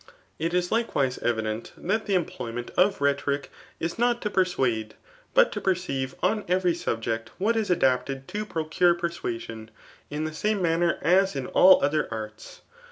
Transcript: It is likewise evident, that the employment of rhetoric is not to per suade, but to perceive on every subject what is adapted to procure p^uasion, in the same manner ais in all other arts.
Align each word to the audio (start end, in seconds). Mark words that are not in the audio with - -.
It 0.39 0.55
is 0.55 0.71
likewise 0.71 1.19
evident, 1.19 1.73
that 1.77 2.07
the 2.07 2.15
employment 2.15 2.71
of 2.75 3.01
rhetoric 3.01 3.51
is 3.79 3.99
not 3.99 4.19
to 4.23 4.31
per 4.31 4.45
suade, 4.45 4.93
but 5.35 5.51
to 5.51 5.61
perceive 5.61 6.15
on 6.23 6.43
every 6.47 6.73
subject 6.73 7.29
what 7.37 7.55
is 7.55 7.69
adapted 7.69 8.27
to 8.29 8.43
procure 8.43 8.95
p^uasion, 8.95 9.69
in 10.09 10.23
the 10.23 10.33
same 10.33 10.59
manner 10.59 10.97
ais 11.03 11.35
in 11.35 11.45
all 11.45 11.83
other 11.85 12.07
arts. 12.09 12.61